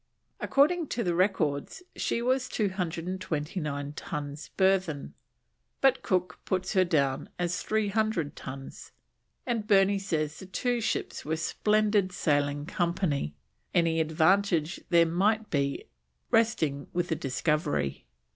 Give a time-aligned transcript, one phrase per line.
[0.39, 5.13] According to the Records she was 229 tons burthen,
[5.79, 8.93] but Cook puts her down as 300 tons;
[9.45, 13.35] and Burney says the two ships were splendid sailing company,
[13.75, 15.83] any advantage there might be
[16.31, 18.07] resting with the Discovery.